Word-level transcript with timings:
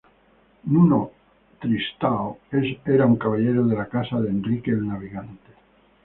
Nuno 0.75 0.99
Tristão 1.63 2.31
era 2.51 3.05
un 3.11 3.15
caballero 3.25 3.61
de 3.67 3.75
la 3.81 3.85
casa 3.91 4.19
de 4.23 4.31
Enrique 4.37 4.71
el 4.77 4.81
Navegante. 4.87 5.53